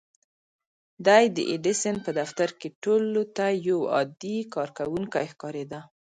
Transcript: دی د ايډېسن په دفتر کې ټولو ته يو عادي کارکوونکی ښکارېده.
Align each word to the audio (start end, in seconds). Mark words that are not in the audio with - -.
دی 1.05 1.23
د 1.35 1.37
ايډېسن 1.51 1.95
په 2.05 2.11
دفتر 2.19 2.49
کې 2.59 2.67
ټولو 2.83 3.21
ته 3.35 3.45
يو 3.67 3.79
عادي 3.93 4.37
کارکوونکی 4.55 5.25
ښکارېده. 5.31 5.79